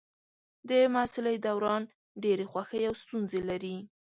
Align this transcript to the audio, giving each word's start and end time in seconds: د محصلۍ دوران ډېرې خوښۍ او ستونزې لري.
د 0.69 0.71
محصلۍ 0.93 1.35
دوران 1.45 1.83
ډېرې 2.23 2.45
خوښۍ 2.51 2.81
او 2.89 2.93
ستونزې 3.01 3.41
لري. 3.49 3.77